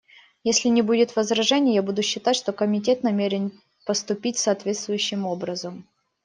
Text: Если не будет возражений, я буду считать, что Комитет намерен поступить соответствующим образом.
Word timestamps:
Если 0.43 0.67
не 0.69 0.81
будет 0.81 1.15
возражений, 1.15 1.75
я 1.75 1.83
буду 1.83 2.01
считать, 2.01 2.35
что 2.35 2.53
Комитет 2.53 3.03
намерен 3.03 3.61
поступить 3.85 4.39
соответствующим 4.39 5.27
образом. 5.27 5.87